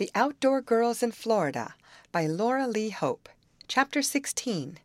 The 0.00 0.10
Outdoor 0.14 0.62
Girls 0.62 1.02
in 1.02 1.12
Florida 1.12 1.74
by 2.10 2.24
Laura 2.26 2.66
Lee 2.66 2.88
Hope. 2.88 3.28
Chapter 3.68 4.00
16 4.00 4.78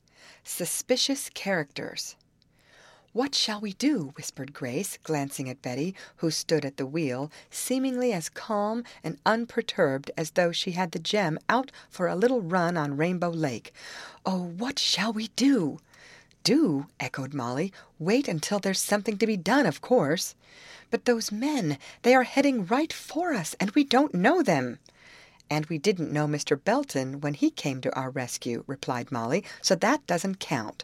Suspicious 0.44 1.30
Characters. 1.34 2.18
What 3.14 3.34
shall 3.34 3.62
we 3.62 3.72
do? 3.72 4.12
whispered 4.18 4.54
Grace, 4.54 5.00
glancing 5.04 5.50
at 5.50 5.62
Betty, 5.62 5.96
who 6.18 6.30
stood 6.30 6.66
at 6.66 6.76
the 6.76 6.86
wheel, 6.86 7.32
seemingly 7.50 8.12
as 8.12 8.28
calm 8.28 8.84
and 9.06 9.18
unperturbed 9.26 10.12
as 10.18 10.32
though 10.32 10.52
she 10.52 10.72
had 10.72 10.92
the 10.92 11.00
gem 11.00 11.40
out 11.48 11.72
for 11.90 12.10
a 12.10 12.16
little 12.18 12.42
run 12.42 12.76
on 12.76 12.98
Rainbow 12.98 13.30
Lake. 13.30 13.74
Oh, 14.26 14.44
what 14.44 14.78
shall 14.78 15.14
we 15.14 15.30
do? 15.38 15.80
Do? 16.44 16.88
echoed 17.00 17.34
Molly. 17.34 17.72
Wait 18.00 18.28
until 18.28 18.60
there's 18.60 18.82
something 18.82 19.18
to 19.20 19.26
be 19.26 19.38
done, 19.38 19.66
of 19.66 19.80
course. 19.80 20.36
But 20.92 21.06
those 21.06 21.32
men, 21.32 21.78
they 22.02 22.14
are 22.14 22.24
heading 22.24 22.66
right 22.66 22.92
for 22.92 23.34
us, 23.34 23.56
and 23.62 23.72
we 23.72 23.86
don't 23.86 24.14
know 24.14 24.44
them. 24.44 24.80
And 25.50 25.66
we 25.68 25.78
didn't 25.78 26.12
know 26.12 26.28
Mr. 26.28 26.62
Belton 26.62 27.22
when 27.22 27.36
he 27.36 27.50
came 27.50 27.82
to 27.82 27.96
our 27.96 28.10
rescue, 28.10 28.64
replied 28.68 29.12
Molly, 29.12 29.44
so 29.62 29.76
that 29.76 30.06
doesn't 30.08 30.40
count. 30.40 30.84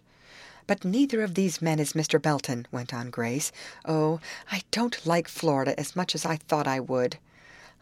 But 0.67 0.85
neither 0.85 1.21
of 1.21 1.33
these 1.33 1.61
men 1.61 1.79
is 1.79 1.93
Mr. 1.93 2.21
Belton, 2.21 2.67
went 2.71 2.93
on 2.93 3.09
Grace. 3.09 3.51
Oh, 3.85 4.19
I 4.51 4.61
don't 4.71 5.05
like 5.05 5.27
Florida 5.27 5.77
as 5.79 5.95
much 5.95 6.13
as 6.15 6.25
I 6.25 6.35
thought 6.37 6.67
I 6.67 6.79
would. 6.79 7.17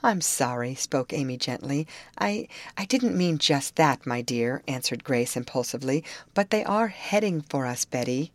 I'm 0.01 0.21
sorry, 0.21 0.75
spoke 0.75 1.11
Amy 1.11 1.35
gently. 1.35 1.85
I 2.17 2.47
I 2.77 2.85
didn't 2.85 3.17
mean 3.17 3.37
just 3.37 3.75
that, 3.75 4.05
my 4.07 4.21
dear, 4.21 4.63
answered 4.65 5.03
Grace 5.03 5.35
impulsively. 5.35 6.05
But 6.33 6.51
they 6.51 6.63
are 6.63 6.87
heading 6.87 7.41
for 7.41 7.65
us, 7.65 7.83
Betty. 7.83 8.31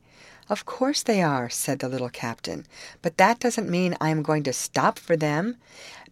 Of 0.48 0.66
course 0.66 1.02
they 1.02 1.22
are, 1.22 1.48
said 1.48 1.78
the 1.78 1.88
little 1.88 2.10
captain. 2.10 2.66
But 3.00 3.16
that 3.16 3.40
doesn't 3.40 3.70
mean 3.70 3.96
I 4.00 4.10
am 4.10 4.22
going 4.22 4.42
to 4.42 4.52
stop 4.52 4.98
for 4.98 5.16
them. 5.16 5.56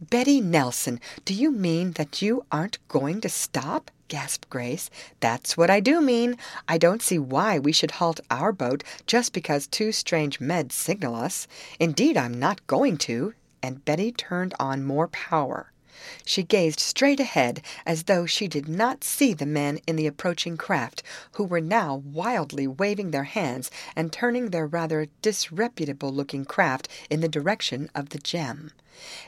Betty 0.00 0.40
Nelson, 0.40 1.00
do 1.24 1.34
you 1.34 1.50
mean 1.50 1.92
that 1.92 2.22
you 2.22 2.46
aren't 2.50 2.86
going 2.88 3.20
to 3.20 3.28
stop? 3.28 3.90
gasped 4.08 4.50
Grace. 4.50 4.90
That's 5.20 5.56
what 5.56 5.70
I 5.70 5.80
do 5.80 6.00
mean. 6.00 6.36
I 6.68 6.76
don't 6.76 7.00
see 7.00 7.18
why 7.18 7.58
we 7.58 7.72
should 7.72 7.92
halt 7.92 8.20
our 8.30 8.52
boat 8.52 8.84
just 9.06 9.32
because 9.32 9.66
two 9.66 9.90
strange 9.90 10.40
men 10.40 10.70
signal 10.70 11.14
us. 11.14 11.46
Indeed, 11.80 12.16
I'm 12.16 12.38
not 12.38 12.66
going 12.66 12.98
to. 12.98 13.34
And 13.62 13.84
Betty 13.84 14.12
turned 14.12 14.54
on 14.60 14.84
more 14.84 15.08
power. 15.08 15.71
She 16.24 16.42
gazed 16.42 16.80
straight 16.80 17.20
ahead 17.20 17.60
as 17.84 18.04
though 18.04 18.24
she 18.24 18.48
did 18.48 18.68
not 18.68 19.04
see 19.04 19.34
the 19.34 19.44
men 19.44 19.78
in 19.86 19.96
the 19.96 20.06
approaching 20.06 20.56
craft, 20.56 21.02
who 21.32 21.44
were 21.44 21.60
now 21.60 21.96
wildly 21.96 22.66
waving 22.66 23.10
their 23.10 23.24
hands 23.24 23.70
and 23.94 24.12
turning 24.12 24.50
their 24.50 24.66
rather 24.66 25.08
disreputable 25.20 26.10
looking 26.10 26.44
craft 26.44 26.88
in 27.10 27.20
the 27.20 27.28
direction 27.28 27.90
of 27.94 28.08
the 28.08 28.18
gem. 28.18 28.70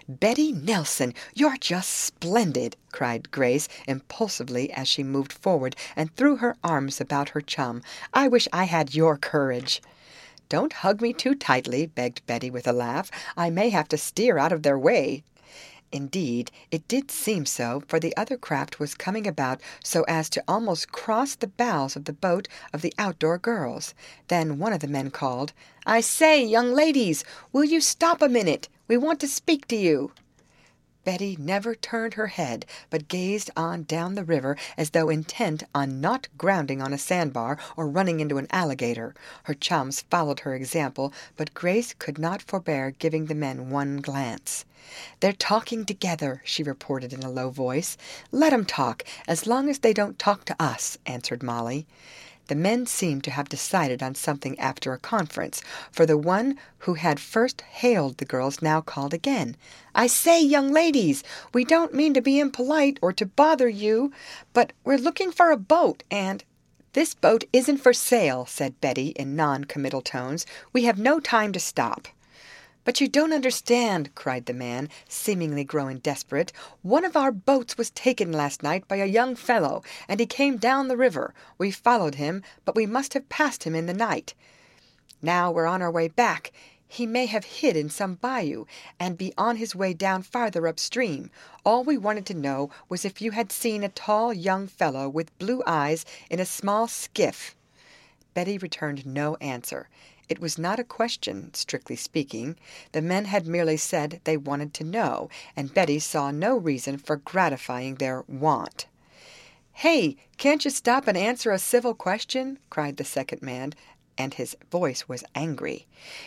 Betty 0.09 0.53
Nelson, 0.53 1.15
you're 1.35 1.57
just 1.57 1.91
splendid, 1.91 2.77
cried 2.92 3.31
Grace 3.31 3.69
impulsively 3.87 4.73
as 4.73 4.89
she 4.89 5.03
moved 5.03 5.33
forward 5.33 5.77
and 5.97 6.15
threw 6.15 6.37
her 6.37 6.57
arms 6.62 7.01
about 7.01 7.31
her 7.31 7.41
chum. 7.41 7.83
I 8.12 8.29
wish 8.29 8.47
I 8.53 8.65
had 8.65 8.95
your 8.95 9.19
courage. 9.19 9.83
Don't 10.48 10.73
hug 10.73 11.01
me 11.01 11.12
too 11.12 11.35
tightly, 11.35 11.87
begged 11.87 12.25
Betty 12.27 12.51
with 12.51 12.69
a 12.69 12.73
laugh. 12.73 13.11
I 13.37 13.51
may 13.51 13.70
have 13.70 13.89
to 13.89 13.98
steer 13.98 14.39
out 14.39 14.53
of 14.53 14.62
their 14.62 14.79
way. 14.79 15.25
Indeed, 15.95 16.50
it 16.73 16.89
did 16.89 17.12
seem 17.12 17.47
so, 17.47 17.84
for 17.87 18.00
the 18.00 18.17
other 18.17 18.37
craft 18.37 18.81
was 18.81 18.97
coming 18.97 19.28
about 19.28 19.61
so 19.84 20.03
as 20.09 20.28
to 20.31 20.42
almost 20.48 20.91
cross 20.91 21.36
the 21.36 21.47
bows 21.47 21.95
of 21.95 22.06
the 22.06 22.12
boat 22.12 22.48
of 22.73 22.83
the 22.83 22.92
outdoor 22.98 23.39
girls. 23.39 23.95
Then 24.27 24.59
one 24.59 24.73
of 24.73 24.81
the 24.81 24.89
men 24.89 25.12
called, 25.12 25.53
I 25.86 26.01
say, 26.01 26.45
young 26.45 26.75
ladies, 26.75 27.23
will 27.53 27.62
you 27.62 27.81
stop 27.81 28.23
a 28.23 28.28
minute? 28.28 28.69
We 28.89 28.97
want 28.97 29.20
to 29.20 29.28
speak 29.28 29.69
to 29.69 29.77
you. 29.77 30.11
Betty 31.05 31.37
never 31.39 31.75
turned 31.75 32.15
her 32.15 32.29
head, 32.29 32.65
but 32.91 33.09
gazed 33.09 33.51
on 33.57 33.85
down 33.85 34.15
the 34.15 34.25
river 34.25 34.57
as 34.77 34.91
though 34.91 35.11
intent 35.11 35.63
on 35.75 36.01
not 36.01 36.29
grounding 36.39 36.81
on 36.81 36.93
a 36.93 36.99
sandbar 36.99 37.59
or 37.77 37.87
running 37.87 38.21
into 38.21 38.39
an 38.39 38.49
alligator. 38.51 39.15
Her 39.45 39.55
chums 39.55 40.01
followed 40.11 40.41
her 40.41 40.55
example, 40.55 41.13
but 41.37 41.55
Grace 41.55 41.93
could 41.93 42.19
not 42.19 42.43
forbear 42.43 42.91
giving 42.93 43.27
the 43.27 43.35
men 43.35 43.70
one 43.70 43.98
glance. 43.98 44.64
They're 45.20 45.33
talking 45.33 45.85
together, 45.85 46.43
she 46.45 46.63
reported 46.63 47.13
in 47.13 47.23
a 47.23 47.31
low 47.31 47.51
voice. 47.51 47.97
Let 48.31 48.53
'em 48.53 48.64
talk, 48.64 49.05
as 49.27 49.47
long 49.47 49.69
as 49.69 49.81
they 49.81 49.93
don't 49.93 50.19
talk 50.19 50.45
to 50.47 50.57
us, 50.63 50.98
answered 51.07 51.43
Molly. 51.43 51.87
The 52.47 52.55
men 52.55 52.85
seemed 52.87 53.25
to 53.25 53.31
have 53.31 53.49
decided 53.49 54.03
on 54.03 54.15
something 54.15 54.59
after 54.59 54.93
a 54.93 54.99
conference, 54.99 55.63
for 55.91 56.05
the 56.05 56.19
one 56.19 56.59
who 56.79 56.95
had 56.95 57.19
first 57.19 57.63
hailed 57.63 58.19
the 58.19 58.25
girls 58.25 58.61
now 58.61 58.81
called 58.81 59.15
again. 59.15 59.57
I 59.95 60.07
say, 60.09 60.43
young 60.43 60.71
ladies, 60.71 61.23
we 61.55 61.65
don't 61.65 61.95
mean 61.95 62.13
to 62.15 62.21
be 62.21 62.39
impolite 62.39 62.99
or 63.01 63.13
to 63.15 63.27
bother 63.27 63.69
you, 63.69 64.13
but 64.53 64.73
we're 64.85 64.99
looking 64.99 65.33
for 65.33 65.51
a 65.51 65.57
boat, 65.57 66.03
and 66.11 66.45
this 66.93 67.15
boat 67.15 67.45
isn't 67.53 67.79
for 67.79 67.93
sale, 67.93 68.47
said 68.47 68.81
Betty 68.81 69.09
in 69.09 69.35
non 69.35 69.65
committal 69.65 70.03
tones. 70.03 70.47
We 70.73 70.85
have 70.85 70.99
no 70.99 71.21
time 71.21 71.53
to 71.53 71.61
stop. 71.61 72.09
But 72.84 73.00
you 73.00 73.08
don't 73.08 73.33
understand, 73.33 74.14
cried 74.14 74.45
the 74.45 74.52
man, 74.52 74.90
seemingly 75.08 75.64
growing 75.64 75.98
desperate. 75.98 76.52
One 76.83 77.05
of 77.05 77.17
our 77.17 77.33
boats 77.33 77.78
was 77.78 77.90
taken 77.90 78.30
last 78.30 78.62
night 78.62 78.86
by 78.86 78.96
a 78.96 79.06
young 79.06 79.36
fellow, 79.36 79.83
and 80.06 80.20
he 80.20 80.27
came 80.27 80.58
down 80.58 80.89
the 80.89 80.96
river. 80.96 81.33
We 81.56 81.70
followed 81.70 82.17
him, 82.17 82.42
but 82.64 82.77
we 82.77 82.84
must 82.84 83.14
have 83.14 83.30
passed 83.30 83.64
him 83.64 83.74
in 83.74 83.86
the 83.86 83.95
night. 83.95 84.34
Now 85.22 85.50
we're 85.50 85.67
on 85.67 85.80
our 85.80 85.90
way 85.90 86.08
back. 86.08 86.52
He 86.86 87.06
may 87.06 87.24
have 87.27 87.45
hid 87.45 87.77
in 87.77 87.89
some 87.89 88.17
bayou 88.17 88.67
and 89.01 89.16
be 89.16 89.33
on 89.39 89.56
his 89.56 89.74
way 89.74 89.95
down 89.95 90.22
farther 90.22 90.68
upstream. 90.68 91.30
All 91.64 91.83
we 91.83 91.96
wanted 91.96 92.27
to 92.27 92.34
know 92.34 92.70
was 92.90 93.06
if 93.06 93.22
you 93.22 93.30
had 93.30 93.51
seen 93.51 93.83
a 93.83 93.89
tall 93.89 94.34
young 94.34 94.66
fellow 94.66 95.08
with 95.08 95.36
blue 95.39 95.62
eyes 95.66 96.05
in 96.28 96.39
a 96.39 96.45
small 96.45 96.86
skiff. 96.86 97.56
Betty 98.34 98.58
returned 98.58 99.06
no 99.06 99.36
answer. 99.36 99.89
It 100.29 100.40
was 100.40 100.58
not 100.58 100.79
a 100.79 100.85
question, 100.85 101.52
strictly 101.52 101.96
speaking. 101.96 102.57
The 102.92 103.02
men 103.02 103.27
had 103.27 103.46
merely 103.46 103.77
said 103.77 104.20
they 104.24 104.36
wanted 104.36 104.73
to 104.74 104.85
know, 104.85 105.29
and 105.55 105.74
Betty 105.74 105.98
saw 105.98 106.30
no 106.30 106.57
reason 106.57 106.96
for 106.96 107.17
gratifying 107.17 107.96
their 107.96 108.24
want. 108.27 108.86
Hey, 109.79 110.17
can't 110.39 110.64
you 110.64 110.70
stop 110.70 111.08
and 111.08 111.18
answer 111.18 111.51
a 111.51 111.58
civil 111.58 111.95
question? 111.95 112.58
cried 112.70 112.96
the 112.96 113.05
second 113.05 113.42
man, 113.42 113.74
and 114.17 114.33
his 114.33 114.57
voice 114.70 115.08
was 115.08 115.24
angry. 115.34 115.86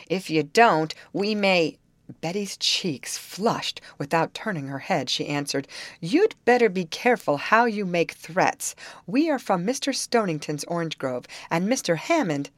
If 0.09 0.30
you 0.30 0.44
don't, 0.44 0.94
we 1.13 1.34
may. 1.34 1.78
Betty's 2.22 2.56
cheeks 2.57 3.18
flushed. 3.18 3.81
Without 3.97 4.34
turning 4.34 4.68
her 4.68 4.80
head, 4.80 5.09
she 5.09 5.28
answered, 5.28 5.68
You'd 6.00 6.36
better 6.46 6.69
be 6.69 6.86
careful 6.86 7.38
how 7.38 7.66
you 7.66 7.86
make 7.86 8.12
threats. 8.12 8.75
We 9.06 9.30
are 9.30 9.40
from 9.40 9.66
Mr. 9.66 9.94
Stonington's 9.94 10.63
orange 10.66 10.97
grove, 10.97 11.25
and 11.50 11.68
Mr. 11.68 11.97
Hammond. 11.97 12.50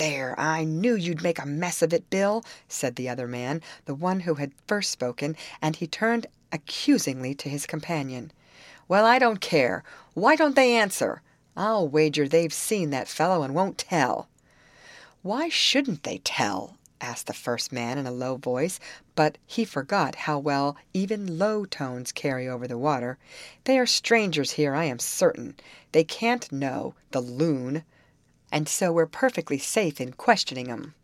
There, 0.00 0.34
I 0.40 0.64
knew 0.64 0.94
you'd 0.94 1.22
make 1.22 1.38
a 1.38 1.44
mess 1.44 1.82
of 1.82 1.92
it, 1.92 2.08
Bill, 2.08 2.42
said 2.68 2.96
the 2.96 3.10
other 3.10 3.26
man, 3.26 3.60
the 3.84 3.94
one 3.94 4.20
who 4.20 4.36
had 4.36 4.54
first 4.66 4.90
spoken, 4.90 5.36
and 5.60 5.76
he 5.76 5.86
turned 5.86 6.26
accusingly 6.50 7.34
to 7.34 7.50
his 7.50 7.66
companion. 7.66 8.32
Well, 8.88 9.04
I 9.04 9.18
don't 9.18 9.42
care. 9.42 9.84
Why 10.14 10.36
don't 10.36 10.56
they 10.56 10.74
answer? 10.74 11.20
I'll 11.54 11.86
wager 11.86 12.26
they've 12.26 12.50
seen 12.50 12.88
that 12.88 13.08
fellow 13.08 13.42
and 13.42 13.54
won't 13.54 13.76
tell. 13.76 14.30
Why 15.20 15.50
shouldn't 15.50 16.04
they 16.04 16.22
tell? 16.24 16.78
asked 17.02 17.26
the 17.26 17.34
first 17.34 17.70
man 17.70 17.98
in 17.98 18.06
a 18.06 18.10
low 18.10 18.36
voice, 18.36 18.80
but 19.14 19.36
he 19.46 19.66
forgot 19.66 20.14
how 20.14 20.38
well 20.38 20.78
even 20.94 21.38
low 21.38 21.66
tones 21.66 22.10
carry 22.10 22.48
over 22.48 22.66
the 22.66 22.78
water. 22.78 23.18
They 23.64 23.78
are 23.78 23.84
strangers 23.84 24.52
here, 24.52 24.74
I 24.74 24.84
am 24.84 24.98
certain. 24.98 25.56
They 25.92 26.04
can't 26.04 26.50
know, 26.50 26.94
the 27.10 27.20
loon 27.20 27.84
and 28.52 28.68
so 28.68 28.92
we're 28.92 29.06
perfectly 29.06 29.58
safe 29.58 30.00
in 30.00 30.12
questioning 30.12 30.70
'em. 30.70 30.94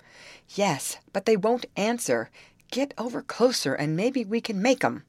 Yes, 0.55 0.99
but 1.12 1.27
they 1.27 1.37
won't 1.37 1.67
answer. 1.77 2.31
Get 2.71 2.95
over 2.99 3.23
closer, 3.23 3.75
and 3.75 3.97
maybe 3.97 4.25
we 4.25 4.41
can 4.41 4.61
make 4.61 4.84
'em. 4.84 5.05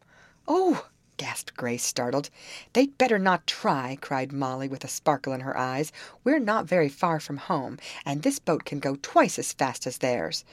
Oh! 0.48 0.88
gasped 1.18 1.58
Grace, 1.58 1.84
startled. 1.84 2.30
They'd 2.74 2.98
better 2.98 3.18
not 3.18 3.48
try, 3.48 3.98
cried 4.00 4.32
Molly 4.32 4.68
with 4.68 4.84
a 4.84 4.88
sparkle 4.88 5.34
in 5.34 5.42
her 5.42 5.58
eyes. 5.58 5.92
We're 6.24 6.40
not 6.40 6.68
very 6.68 6.90
far 6.90 7.20
from 7.20 7.38
home, 7.38 7.80
and 8.06 8.22
this 8.22 8.38
boat 8.38 8.66
can 8.66 8.80
go 8.80 8.98
twice 9.02 9.40
as 9.40 9.54
fast 9.54 9.88
as 9.88 9.98
theirs. 9.98 10.46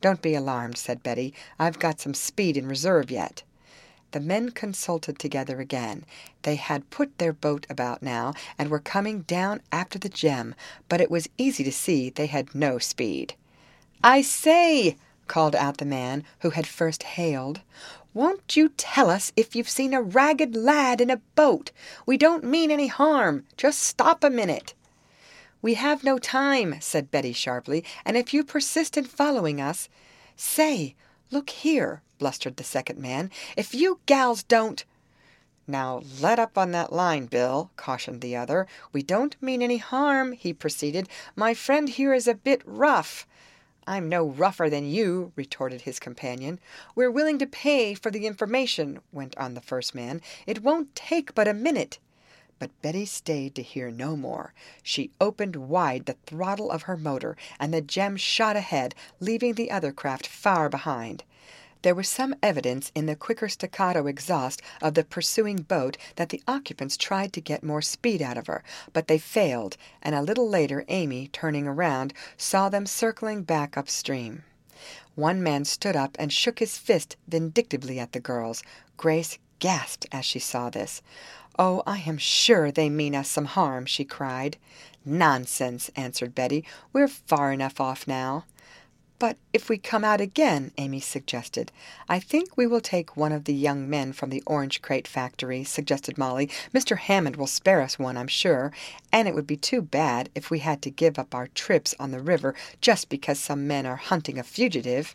Don't 0.00 0.22
be 0.22 0.34
alarmed, 0.34 0.78
said 0.78 1.02
Betty. 1.02 1.34
I've 1.58 1.78
got 1.78 2.00
some 2.00 2.14
speed 2.14 2.56
in 2.56 2.68
reserve 2.68 3.10
yet. 3.10 3.42
The 4.12 4.20
men 4.20 4.50
consulted 4.50 5.18
together 5.18 5.60
again. 5.60 6.04
They 6.42 6.56
had 6.56 6.90
put 6.90 7.18
their 7.18 7.32
boat 7.32 7.66
about 7.68 8.02
now, 8.02 8.34
and 8.58 8.68
were 8.68 8.78
coming 8.78 9.22
down 9.22 9.62
after 9.72 9.98
the 9.98 10.08
gem, 10.08 10.54
but 10.88 11.00
it 11.00 11.10
was 11.10 11.28
easy 11.38 11.64
to 11.64 11.72
see 11.72 12.10
they 12.10 12.26
had 12.26 12.54
no 12.54 12.78
speed. 12.78 13.34
I 14.04 14.22
say, 14.22 14.96
called 15.28 15.56
out 15.56 15.78
the 15.78 15.86
man 15.86 16.24
who 16.40 16.50
had 16.50 16.66
first 16.66 17.02
hailed, 17.02 17.60
won't 18.14 18.56
you 18.56 18.68
tell 18.68 19.08
us 19.08 19.32
if 19.34 19.56
you've 19.56 19.68
seen 19.68 19.94
a 19.94 20.02
ragged 20.02 20.54
lad 20.54 21.00
in 21.00 21.08
a 21.08 21.22
boat? 21.34 21.70
We 22.04 22.18
don't 22.18 22.44
mean 22.44 22.70
any 22.70 22.88
harm. 22.88 23.44
Just 23.56 23.78
stop 23.78 24.22
a 24.22 24.28
minute. 24.28 24.74
We 25.62 25.74
have 25.74 26.04
no 26.04 26.18
time, 26.18 26.76
said 26.80 27.10
Betty 27.10 27.32
sharply, 27.32 27.82
and 28.04 28.18
if 28.18 28.34
you 28.34 28.44
persist 28.44 28.98
in 28.98 29.04
following 29.04 29.60
us, 29.60 29.88
say, 30.36 30.94
look 31.30 31.48
here, 31.48 32.02
blustered 32.22 32.56
the 32.56 32.62
second 32.62 33.00
man. 33.00 33.32
If 33.56 33.74
you 33.74 33.98
gals 34.06 34.44
don't 34.44 34.84
Now 35.66 36.02
let 36.20 36.38
up 36.38 36.56
on 36.56 36.70
that 36.70 36.92
line, 36.92 37.26
Bill, 37.26 37.72
cautioned 37.76 38.20
the 38.20 38.36
other. 38.36 38.68
We 38.92 39.02
don't 39.02 39.42
mean 39.42 39.60
any 39.60 39.78
harm, 39.78 40.30
he 40.30 40.52
proceeded. 40.52 41.08
My 41.34 41.52
friend 41.52 41.88
here 41.88 42.14
is 42.14 42.28
a 42.28 42.34
bit 42.36 42.62
rough. 42.64 43.26
I'm 43.88 44.08
no 44.08 44.24
rougher 44.24 44.70
than 44.70 44.88
you, 44.88 45.32
retorted 45.34 45.80
his 45.80 45.98
companion. 45.98 46.60
We're 46.94 47.10
willing 47.10 47.40
to 47.40 47.46
pay 47.46 47.94
for 47.94 48.12
the 48.12 48.24
information, 48.28 49.00
went 49.10 49.36
on 49.36 49.54
the 49.54 49.60
first 49.60 49.92
man. 49.92 50.20
It 50.46 50.62
won't 50.62 50.94
take 50.94 51.34
but 51.34 51.48
a 51.48 51.54
minute. 51.54 51.98
But 52.60 52.70
Betty 52.82 53.04
stayed 53.04 53.56
to 53.56 53.62
hear 53.62 53.90
no 53.90 54.16
more. 54.16 54.54
She 54.84 55.10
opened 55.20 55.56
wide 55.56 56.06
the 56.06 56.14
throttle 56.26 56.70
of 56.70 56.82
her 56.82 56.96
motor, 56.96 57.36
and 57.58 57.74
the 57.74 57.80
gem 57.80 58.16
shot 58.16 58.54
ahead, 58.54 58.94
leaving 59.18 59.54
the 59.54 59.72
other 59.72 59.90
craft 59.90 60.28
far 60.28 60.68
behind. 60.68 61.24
There 61.82 61.94
was 61.96 62.08
some 62.08 62.36
evidence 62.42 62.92
in 62.94 63.06
the 63.06 63.16
quicker 63.16 63.48
staccato 63.48 64.06
exhaust 64.06 64.62
of 64.80 64.94
the 64.94 65.04
pursuing 65.04 65.62
boat 65.62 65.96
that 66.14 66.28
the 66.28 66.42
occupants 66.46 66.96
tried 66.96 67.32
to 67.32 67.40
get 67.40 67.64
more 67.64 67.82
speed 67.82 68.22
out 68.22 68.38
of 68.38 68.46
her, 68.46 68.62
but 68.92 69.08
they 69.08 69.18
failed, 69.18 69.76
and 70.00 70.14
a 70.14 70.22
little 70.22 70.48
later 70.48 70.84
Amy, 70.86 71.28
turning 71.28 71.66
around, 71.66 72.14
saw 72.36 72.68
them 72.68 72.86
circling 72.86 73.42
back 73.42 73.76
upstream. 73.76 74.44
One 75.16 75.42
man 75.42 75.64
stood 75.64 75.96
up 75.96 76.16
and 76.18 76.32
shook 76.32 76.60
his 76.60 76.78
fist 76.78 77.16
vindictively 77.28 77.98
at 77.98 78.12
the 78.12 78.20
girls. 78.20 78.62
Grace 78.96 79.38
gasped 79.58 80.06
as 80.12 80.24
she 80.24 80.38
saw 80.38 80.70
this. 80.70 81.02
Oh, 81.58 81.82
I 81.86 81.98
am 81.98 82.16
sure 82.16 82.70
they 82.70 82.88
mean 82.88 83.14
us 83.14 83.28
some 83.28 83.44
harm, 83.44 83.86
she 83.86 84.04
cried. 84.04 84.56
Nonsense, 85.04 85.90
answered 85.96 86.34
Betty. 86.34 86.64
We're 86.92 87.08
far 87.08 87.52
enough 87.52 87.80
off 87.80 88.06
now. 88.06 88.44
But 89.22 89.36
if 89.52 89.68
we 89.68 89.78
come 89.78 90.02
out 90.02 90.20
again, 90.20 90.72
Amy 90.78 90.98
suggested. 90.98 91.70
I 92.08 92.18
think 92.18 92.56
we 92.56 92.66
will 92.66 92.80
take 92.80 93.16
one 93.16 93.30
of 93.30 93.44
the 93.44 93.54
young 93.54 93.88
men 93.88 94.12
from 94.12 94.30
the 94.30 94.42
orange 94.46 94.82
crate 94.82 95.06
factory, 95.06 95.62
suggested 95.62 96.18
Molly. 96.18 96.50
Mr. 96.74 96.98
Hammond 96.98 97.36
will 97.36 97.46
spare 97.46 97.80
us 97.82 98.00
one, 98.00 98.16
I'm 98.16 98.26
sure, 98.26 98.72
and 99.12 99.28
it 99.28 99.34
would 99.36 99.46
be 99.46 99.56
too 99.56 99.80
bad 99.80 100.28
if 100.34 100.50
we 100.50 100.58
had 100.58 100.82
to 100.82 100.90
give 100.90 101.20
up 101.20 101.36
our 101.36 101.46
trips 101.46 101.94
on 102.00 102.10
the 102.10 102.18
river 102.18 102.56
just 102.80 103.08
because 103.08 103.38
some 103.38 103.68
men 103.68 103.86
are 103.86 103.94
hunting 103.94 104.40
a 104.40 104.42
fugitive. 104.42 105.14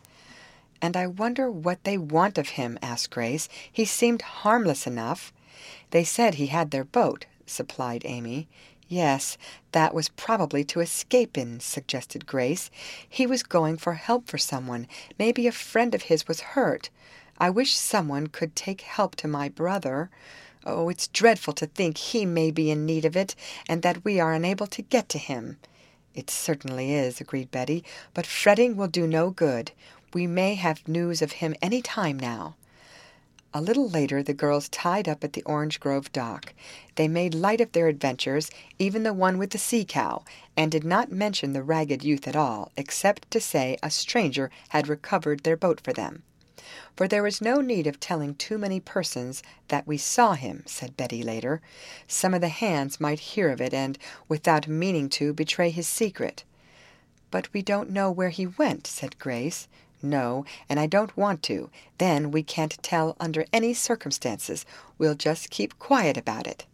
And 0.80 0.96
I 0.96 1.06
wonder 1.06 1.50
what 1.50 1.84
they 1.84 1.98
want 1.98 2.38
of 2.38 2.48
him, 2.56 2.78
asked 2.80 3.10
Grace. 3.10 3.46
He 3.70 3.84
seemed 3.84 4.22
harmless 4.22 4.86
enough. 4.86 5.34
They 5.90 6.04
said 6.04 6.36
he 6.36 6.46
had 6.46 6.70
their 6.70 6.84
boat, 6.84 7.26
supplied 7.44 8.04
Amy. 8.06 8.48
Yes, 8.88 9.36
that 9.72 9.92
was 9.92 10.08
probably 10.08 10.64
to 10.64 10.80
escape 10.80 11.36
in, 11.36 11.60
suggested 11.60 12.26
Grace. 12.26 12.70
He 13.06 13.26
was 13.26 13.42
going 13.42 13.76
for 13.76 13.94
help 13.94 14.26
for 14.26 14.38
someone. 14.38 14.86
Maybe 15.18 15.46
a 15.46 15.52
friend 15.52 15.94
of 15.94 16.04
his 16.04 16.26
was 16.26 16.40
hurt. 16.40 16.88
I 17.36 17.50
wish 17.50 17.76
someone 17.76 18.28
could 18.28 18.56
take 18.56 18.80
help 18.80 19.14
to 19.16 19.28
my 19.28 19.50
brother. 19.50 20.08
Oh, 20.64 20.88
it's 20.88 21.08
dreadful 21.08 21.52
to 21.54 21.66
think 21.66 21.98
he 21.98 22.24
may 22.24 22.50
be 22.50 22.70
in 22.70 22.86
need 22.86 23.04
of 23.04 23.16
it, 23.16 23.34
and 23.68 23.82
that 23.82 24.04
we 24.04 24.18
are 24.18 24.32
unable 24.32 24.66
to 24.68 24.82
get 24.82 25.08
to 25.10 25.18
him. 25.18 25.58
It 26.14 26.30
certainly 26.30 26.94
is, 26.94 27.20
agreed 27.20 27.50
Betty, 27.50 27.84
but 28.14 28.26
fretting 28.26 28.74
will 28.74 28.88
do 28.88 29.06
no 29.06 29.30
good. 29.30 29.70
We 30.14 30.26
may 30.26 30.54
have 30.54 30.88
news 30.88 31.20
of 31.20 31.32
him 31.32 31.54
any 31.60 31.82
time 31.82 32.18
now. 32.18 32.56
A 33.54 33.62
little 33.62 33.88
later 33.88 34.22
the 34.22 34.34
girls 34.34 34.68
tied 34.68 35.08
up 35.08 35.24
at 35.24 35.32
the 35.32 35.42
Orange 35.44 35.80
Grove 35.80 36.12
dock. 36.12 36.52
They 36.96 37.08
made 37.08 37.34
light 37.34 37.62
of 37.62 37.72
their 37.72 37.88
adventures, 37.88 38.50
even 38.78 39.04
the 39.04 39.14
one 39.14 39.38
with 39.38 39.50
the 39.50 39.58
sea 39.58 39.86
cow, 39.86 40.24
and 40.54 40.70
did 40.70 40.84
not 40.84 41.10
mention 41.10 41.54
the 41.54 41.62
ragged 41.62 42.04
youth 42.04 42.28
at 42.28 42.36
all, 42.36 42.72
except 42.76 43.30
to 43.30 43.40
say 43.40 43.78
a 43.82 43.90
stranger 43.90 44.50
had 44.68 44.86
recovered 44.86 45.44
their 45.44 45.56
boat 45.56 45.80
for 45.80 45.94
them. 45.94 46.24
For 46.94 47.08
there 47.08 47.22
was 47.22 47.40
no 47.40 47.62
need 47.62 47.86
of 47.86 47.98
telling 47.98 48.34
too 48.34 48.58
many 48.58 48.80
persons 48.80 49.42
that 49.68 49.86
we 49.86 49.96
saw 49.96 50.34
him, 50.34 50.62
said 50.66 50.96
Betty 50.98 51.22
later. 51.22 51.62
Some 52.06 52.34
of 52.34 52.42
the 52.42 52.48
hands 52.48 53.00
might 53.00 53.20
hear 53.20 53.48
of 53.48 53.62
it 53.62 53.72
and, 53.72 53.96
without 54.28 54.68
meaning 54.68 55.08
to, 55.10 55.32
betray 55.32 55.70
his 55.70 55.88
secret. 55.88 56.44
But 57.30 57.52
we 57.54 57.62
don't 57.62 57.90
know 57.90 58.10
where 58.10 58.30
he 58.30 58.46
went, 58.46 58.86
said 58.86 59.18
Grace. 59.18 59.68
No, 60.02 60.44
and 60.68 60.78
I 60.78 60.86
don't 60.86 61.16
want 61.16 61.42
to. 61.44 61.70
Then 61.98 62.30
we 62.30 62.42
can't 62.42 62.82
tell 62.82 63.16
under 63.18 63.44
any 63.52 63.74
circumstances. 63.74 64.64
We'll 64.96 65.14
just 65.14 65.50
keep 65.50 65.78
quiet 65.78 66.16
about 66.16 66.46
it. 66.46 66.66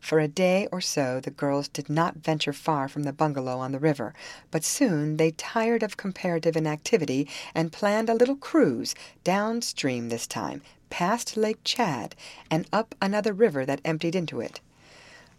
For 0.00 0.20
a 0.20 0.28
day 0.28 0.68
or 0.70 0.80
so 0.80 1.18
the 1.18 1.30
girls 1.30 1.66
did 1.66 1.90
not 1.90 2.18
venture 2.18 2.52
far 2.52 2.88
from 2.88 3.02
the 3.02 3.12
bungalow 3.12 3.58
on 3.58 3.72
the 3.72 3.80
river, 3.80 4.14
but 4.50 4.64
soon 4.64 5.16
they 5.16 5.32
tired 5.32 5.82
of 5.82 5.96
comparative 5.96 6.56
inactivity 6.56 7.28
and 7.54 7.72
planned 7.72 8.08
a 8.08 8.14
little 8.14 8.36
cruise, 8.36 8.94
downstream 9.24 10.08
this 10.08 10.26
time, 10.26 10.62
past 10.88 11.36
Lake 11.36 11.58
Chad, 11.64 12.14
and 12.50 12.66
up 12.72 12.94
another 13.02 13.32
river 13.32 13.66
that 13.66 13.80
emptied 13.84 14.14
into 14.14 14.40
it. 14.40 14.60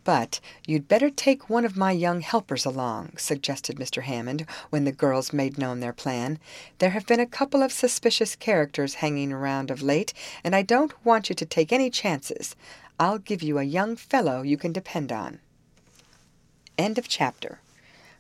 But 0.04 0.40
you'd 0.66 0.88
better 0.88 1.10
take 1.10 1.50
one 1.50 1.66
of 1.66 1.78
my 1.78 1.92
young 1.92 2.22
helpers 2.22 2.66
along, 2.66 3.18
suggested 3.18 3.76
Mr. 3.78 4.04
Hammond, 4.04 4.46
when 4.70 4.86
the 4.86 4.92
girls 4.92 5.34
made 5.34 5.58
known 5.58 5.80
their 5.80 5.94
plan. 5.94 6.40
There 6.80 6.92
have 6.92 7.06
been 7.06 7.20
a 7.20 7.26
couple 7.26 7.62
of 7.62 7.72
suspicious 7.72 8.36
characters 8.36 8.96
hanging 8.96 9.34
around 9.34 9.70
of 9.70 9.82
late, 9.82 10.14
and 10.44 10.56
I 10.56 10.62
don't 10.62 10.94
want 11.06 11.30
you 11.30 11.36
to 11.36 11.46
take 11.46 11.74
any 11.74 11.90
chances. 11.90 12.56
I'll 13.00 13.20
give 13.20 13.42
you 13.44 13.58
a 13.58 13.64
young 13.64 13.96
fellow 13.96 14.42
you 14.42 14.58
can 14.58 14.74
depend 14.74 15.12
on. 15.12 15.40
End 16.78 16.98
of 16.98 17.08
chapter. 17.08 17.60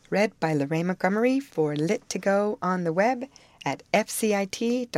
Read 0.10 0.38
by 0.40 0.54
Lorraine 0.54 0.88
Montgomery 0.88 1.40
for 1.40 1.76
Lit2Go 1.76 2.58
on 2.62 2.84
the 2.84 2.94
web 2.94 3.26
at 3.66 3.84
fcit.usf.edu. 3.94 4.90